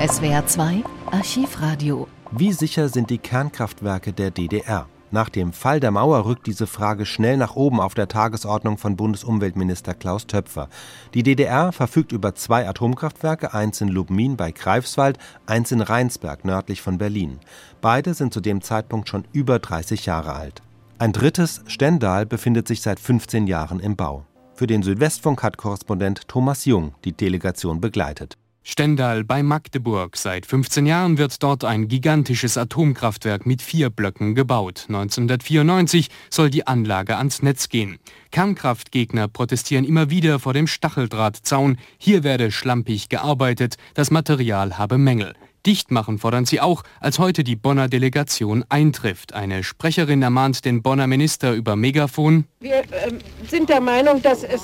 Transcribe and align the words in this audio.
SWR 0.00 0.46
2 0.46 0.82
Archivradio. 1.10 2.08
Wie 2.30 2.54
sicher 2.54 2.88
sind 2.88 3.10
die 3.10 3.18
Kernkraftwerke 3.18 4.14
der 4.14 4.30
DDR? 4.30 4.86
Nach 5.10 5.28
dem 5.28 5.52
Fall 5.52 5.78
der 5.78 5.90
Mauer 5.90 6.24
rückt 6.24 6.46
diese 6.46 6.66
Frage 6.66 7.04
schnell 7.04 7.36
nach 7.36 7.54
oben 7.54 7.80
auf 7.80 7.92
der 7.92 8.08
Tagesordnung 8.08 8.78
von 8.78 8.96
Bundesumweltminister 8.96 9.92
Klaus 9.92 10.26
Töpfer. 10.26 10.70
Die 11.12 11.22
DDR 11.22 11.72
verfügt 11.72 12.12
über 12.12 12.34
zwei 12.34 12.66
Atomkraftwerke, 12.66 13.52
eins 13.52 13.82
in 13.82 13.88
Lubmin 13.88 14.38
bei 14.38 14.52
Greifswald, 14.52 15.18
eins 15.44 15.70
in 15.70 15.82
Rheinsberg 15.82 16.46
nördlich 16.46 16.80
von 16.80 16.96
Berlin. 16.96 17.38
Beide 17.82 18.14
sind 18.14 18.32
zu 18.32 18.40
dem 18.40 18.62
Zeitpunkt 18.62 19.06
schon 19.06 19.24
über 19.34 19.58
30 19.58 20.06
Jahre 20.06 20.32
alt. 20.32 20.62
Ein 20.98 21.12
drittes, 21.12 21.60
Stendal, 21.66 22.24
befindet 22.24 22.68
sich 22.68 22.80
seit 22.80 23.00
15 23.00 23.46
Jahren 23.46 23.80
im 23.80 23.96
Bau. 23.96 24.24
Für 24.54 24.66
den 24.66 24.82
Südwestfunk 24.82 25.42
hat 25.42 25.58
Korrespondent 25.58 26.26
Thomas 26.26 26.64
Jung 26.64 26.94
die 27.04 27.12
Delegation 27.12 27.82
begleitet. 27.82 28.38
Stendal 28.62 29.24
bei 29.24 29.42
Magdeburg. 29.42 30.16
Seit 30.16 30.46
15 30.46 30.86
Jahren 30.86 31.18
wird 31.18 31.42
dort 31.42 31.64
ein 31.64 31.88
gigantisches 31.88 32.56
Atomkraftwerk 32.58 33.46
mit 33.46 33.62
vier 33.62 33.90
Blöcken 33.90 34.34
gebaut. 34.34 34.84
1994 34.88 36.08
soll 36.28 36.50
die 36.50 36.66
Anlage 36.66 37.16
ans 37.16 37.42
Netz 37.42 37.68
gehen. 37.68 37.98
Kernkraftgegner 38.30 39.28
protestieren 39.28 39.84
immer 39.84 40.10
wieder 40.10 40.38
vor 40.38 40.52
dem 40.52 40.66
Stacheldrahtzaun. 40.66 41.78
Hier 41.98 42.22
werde 42.22 42.52
schlampig 42.52 43.08
gearbeitet, 43.08 43.76
das 43.94 44.10
Material 44.10 44.78
habe 44.78 44.98
Mängel. 44.98 45.34
Dicht 45.66 45.90
machen 45.90 46.18
fordern 46.18 46.46
sie 46.46 46.60
auch, 46.60 46.84
als 47.00 47.18
heute 47.18 47.44
die 47.44 47.56
Bonner 47.56 47.88
Delegation 47.88 48.64
eintrifft. 48.70 49.34
Eine 49.34 49.62
Sprecherin 49.62 50.22
ermahnt 50.22 50.64
den 50.64 50.82
Bonner 50.82 51.06
Minister 51.06 51.52
über 51.52 51.76
Megafon. 51.76 52.46
Wir 52.60 52.78
äh, 52.78 53.12
sind 53.46 53.68
der 53.68 53.82
Meinung, 53.82 54.22
dass 54.22 54.42
es 54.42 54.62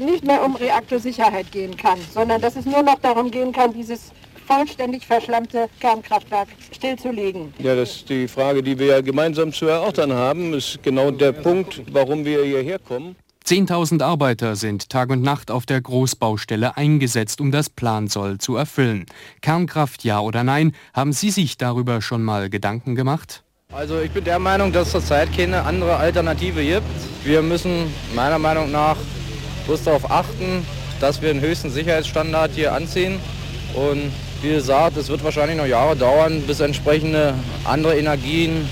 nicht 0.00 0.24
mehr 0.24 0.44
um 0.44 0.56
Reaktorsicherheit 0.56 1.50
gehen 1.52 1.76
kann, 1.76 1.98
sondern 2.12 2.40
dass 2.40 2.56
es 2.56 2.64
nur 2.64 2.82
noch 2.82 2.98
darum 3.00 3.30
gehen 3.30 3.52
kann, 3.52 3.72
dieses 3.72 4.12
vollständig 4.46 5.06
verschlammte 5.06 5.68
Kernkraftwerk 5.80 6.48
stillzulegen. 6.70 7.54
Ja, 7.58 7.74
das 7.74 7.96
ist 7.96 8.08
die 8.08 8.28
Frage, 8.28 8.62
die 8.62 8.78
wir 8.78 8.86
ja 8.86 9.00
gemeinsam 9.00 9.52
zu 9.52 9.66
erörtern 9.66 10.12
haben. 10.12 10.52
Das 10.52 10.70
ist 10.70 10.82
genau 10.82 11.10
der 11.10 11.32
Punkt, 11.32 11.82
warum 11.90 12.24
wir 12.24 12.44
hierher 12.44 12.78
kommen. 12.78 13.16
10.000 13.46 14.02
Arbeiter 14.02 14.56
sind 14.56 14.88
Tag 14.88 15.10
und 15.10 15.20
Nacht 15.20 15.50
auf 15.50 15.66
der 15.66 15.78
Großbaustelle 15.78 16.78
eingesetzt, 16.78 17.42
um 17.42 17.50
das 17.50 17.68
Plansoll 17.68 18.38
zu 18.38 18.56
erfüllen. 18.56 19.04
Kernkraft 19.42 20.02
ja 20.02 20.20
oder 20.20 20.44
nein? 20.44 20.74
Haben 20.94 21.12
Sie 21.12 21.30
sich 21.30 21.58
darüber 21.58 22.00
schon 22.00 22.22
mal 22.22 22.48
Gedanken 22.48 22.94
gemacht? 22.94 23.42
Also 23.70 24.00
ich 24.00 24.10
bin 24.12 24.24
der 24.24 24.38
Meinung, 24.38 24.72
dass 24.72 24.86
es 24.86 24.92
zurzeit 24.92 25.36
keine 25.36 25.62
andere 25.64 25.96
Alternative 25.96 26.64
gibt. 26.64 26.86
Wir 27.24 27.42
müssen 27.42 27.92
meiner 28.14 28.38
Meinung 28.38 28.70
nach 28.70 28.96
bloß 29.66 29.84
darauf 29.84 30.10
achten, 30.10 30.66
dass 31.00 31.20
wir 31.22 31.32
den 31.32 31.40
höchsten 31.40 31.70
Sicherheitsstandard 31.70 32.52
hier 32.54 32.72
anziehen. 32.72 33.18
Und 33.74 34.12
wie 34.42 34.50
gesagt, 34.50 34.96
es 34.96 35.08
wird 35.08 35.24
wahrscheinlich 35.24 35.56
noch 35.56 35.66
Jahre 35.66 35.96
dauern, 35.96 36.42
bis 36.46 36.60
entsprechende 36.60 37.34
andere 37.64 37.98
Energien, 37.98 38.68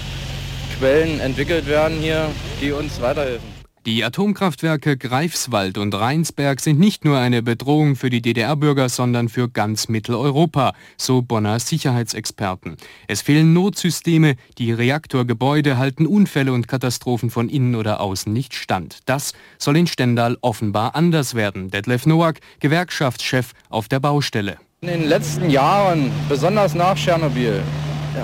Quellen 0.78 1.20
entwickelt 1.20 1.66
werden 1.66 1.98
hier, 2.00 2.28
die 2.60 2.72
uns 2.72 3.00
weiterhelfen. 3.00 3.51
Die 3.84 4.04
Atomkraftwerke 4.04 4.96
Greifswald 4.96 5.76
und 5.76 5.92
Rheinsberg 5.92 6.60
sind 6.60 6.78
nicht 6.78 7.04
nur 7.04 7.18
eine 7.18 7.42
Bedrohung 7.42 7.96
für 7.96 8.10
die 8.10 8.22
DDR-Bürger, 8.22 8.88
sondern 8.88 9.28
für 9.28 9.48
ganz 9.48 9.88
Mitteleuropa, 9.88 10.72
so 10.96 11.20
Bonner 11.20 11.58
Sicherheitsexperten. 11.58 12.76
Es 13.08 13.22
fehlen 13.22 13.52
Notsysteme, 13.52 14.36
die 14.58 14.70
Reaktorgebäude 14.70 15.78
halten 15.78 16.06
Unfälle 16.06 16.52
und 16.52 16.68
Katastrophen 16.68 17.28
von 17.28 17.48
innen 17.48 17.74
oder 17.74 18.00
außen 18.00 18.32
nicht 18.32 18.54
stand. 18.54 19.00
Das 19.06 19.32
soll 19.58 19.76
in 19.76 19.88
Stendal 19.88 20.38
offenbar 20.42 20.94
anders 20.94 21.34
werden. 21.34 21.68
Detlef 21.68 22.06
Noack, 22.06 22.38
Gewerkschaftschef 22.60 23.50
auf 23.68 23.88
der 23.88 23.98
Baustelle. 23.98 24.58
In 24.82 24.88
den 24.90 25.08
letzten 25.08 25.50
Jahren, 25.50 26.12
besonders 26.28 26.74
nach 26.76 26.94
Tschernobyl, 26.94 27.60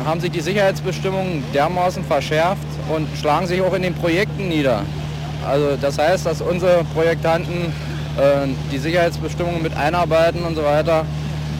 haben 0.04 0.20
sich 0.20 0.30
die 0.30 0.40
Sicherheitsbestimmungen 0.40 1.42
dermaßen 1.52 2.04
verschärft 2.04 2.62
und 2.94 3.08
schlagen 3.18 3.48
sich 3.48 3.60
auch 3.60 3.74
in 3.74 3.82
den 3.82 3.94
Projekten 3.94 4.48
nieder. 4.48 4.84
Also 5.46 5.76
das 5.80 5.98
heißt, 5.98 6.26
dass 6.26 6.40
unsere 6.40 6.84
Projektanten 6.94 7.72
äh, 8.18 8.46
die 8.72 8.78
Sicherheitsbestimmungen 8.78 9.62
mit 9.62 9.76
einarbeiten 9.76 10.42
und 10.44 10.54
so 10.54 10.64
weiter, 10.64 11.04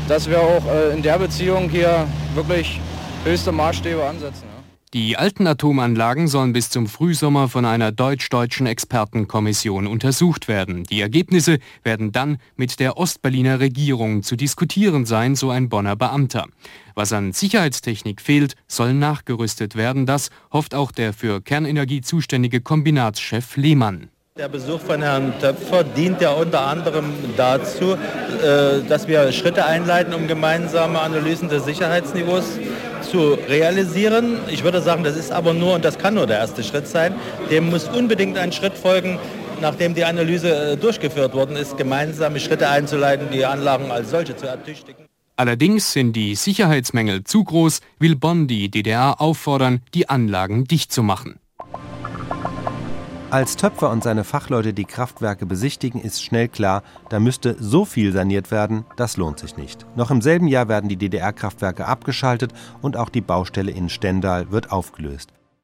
dass 0.09 0.28
wir 0.28 0.41
auch 0.41 0.62
äh, 0.66 0.94
in 0.94 1.03
der 1.03 1.19
Beziehung 1.19 1.69
hier 1.69 2.06
wirklich 2.34 2.81
höchste 3.25 3.53
Maßstäbe 3.53 4.05
ansetzen. 4.05 4.44
Ja. 4.44 4.68
Die 4.94 5.19
alten 5.19 5.47
Atomanlagen 5.47 6.28
sollen 6.28 6.54
bis 6.54 6.71
zum 6.71 6.87
Frühsommer 6.87 7.50
von 7.50 7.66
einer 7.66 7.93
deutsch-deutschen 7.93 8.66
Expertenkommission 8.66 9.87
untersucht 9.87 10.49
werden. 10.49 10.84
Die 10.84 11.03
Ergebnisse 11.03 11.59
werden 11.82 12.10
dann 12.10 12.38
mit 12.56 12.81
der 12.81 12.97
Ostberliner 12.97 13.60
Regierung 13.60 14.22
zu 14.22 14.34
diskutieren 14.34 15.04
sein, 15.04 15.37
so 15.37 15.50
ein 15.50 15.69
Bonner 15.69 15.94
Beamter. 15.94 16.47
Was 16.94 17.12
an 17.12 17.32
Sicherheitstechnik 17.32 18.22
fehlt, 18.22 18.54
soll 18.66 18.94
nachgerüstet 18.94 19.76
werden. 19.76 20.06
Das 20.06 20.31
hofft 20.50 20.75
auch 20.75 20.91
der 20.91 21.12
für 21.12 21.43
Kernenergie 21.43 22.00
zuständige 22.00 22.62
Kombinatschef 22.62 23.59
Lehmann. 23.59 24.09
Der 24.38 24.49
Besuch 24.49 24.81
von 24.81 25.03
Herrn 25.03 25.34
Töpfer 25.41 25.82
dient 25.82 26.20
ja 26.20 26.31
unter 26.31 26.60
anderem 26.60 27.12
dazu, 27.37 27.94
äh, 27.94 28.88
dass 28.88 29.09
wir 29.09 29.32
Schritte 29.32 29.66
einleiten, 29.66 30.15
um 30.15 30.28
gemeinsame 30.28 31.00
Analysen 31.00 31.49
des 31.49 31.65
Sicherheitsniveaus 31.65 32.59
zu 33.03 33.35
realisieren. 33.49 34.39
Ich 34.51 34.65
würde 34.65 34.81
sagen, 34.83 35.05
das 35.05 35.17
ist 35.17 35.33
aber 35.33 35.55
nur 35.55 35.75
und 35.75 35.85
das 35.85 35.99
kann 35.99 36.15
nur 36.15 36.27
der 36.27 36.39
erste 36.39 36.63
Schritt 36.63 36.87
sein. 36.87 37.15
Dem 37.51 37.71
muss 37.71 37.89
unbedingt 37.89 38.39
ein 38.39 38.53
Schritt 38.53 38.75
folgen, 38.75 39.19
nachdem 39.61 39.95
die 39.95 40.05
Analyse 40.05 40.73
äh, 40.73 40.77
durchgeführt 40.77 41.35
worden 41.35 41.57
ist, 41.57 41.77
gemeinsame 41.77 42.41
Schritte 42.41 42.69
einzuleiten, 42.69 43.29
die 43.33 43.45
Anlagen 43.45 43.91
als 43.91 44.11
solche 44.11 44.37
zu 44.37 44.47
ertüchtigen. 44.47 45.07
Allerdings 45.37 45.93
sind 45.93 46.15
die 46.15 46.35
Sicherheitsmängel 46.35 47.23
zu 47.23 47.45
groß, 47.45 47.81
will 48.01 48.17
Bonn 48.17 48.49
die 48.49 48.71
DDR 48.71 49.21
auffordern, 49.21 49.83
die 49.95 50.09
Anlagen 50.09 50.65
dicht 50.65 50.93
zu 50.93 51.05
machen. 51.05 51.39
Als 53.31 53.56
Töpfer 53.56 53.91
und 53.91 54.03
seine 54.03 54.25
Fachleute 54.25 54.72
die 54.72 54.87
Kraftwerke 54.87 55.44
besichtigen, 55.44 56.00
ist 56.00 56.25
schnell 56.25 56.49
klar, 56.49 56.83
da 57.11 57.21
müsste 57.21 57.56
so 57.61 57.84
viel 57.84 58.11
saniert 58.11 58.50
werden, 58.50 58.87
das 58.97 59.19
lohnt 59.19 59.39
sich 59.39 59.59
nicht. 59.59 59.84
Noch 59.97 60.11
im 60.11 60.22
selben 60.22 60.49
Jahr 60.49 60.69
werden 60.69 60.89
die 60.89 60.97
DDR-Kraftwerke 60.97 61.84
abgeschaltet 61.84 62.55
und 62.81 62.97
auch 62.97 63.11
die 63.11 63.21
Baustelle 63.21 63.71
in 63.71 63.91
Stendal 63.91 64.50
wird 64.50 64.72
aufgelöst. 64.72 65.34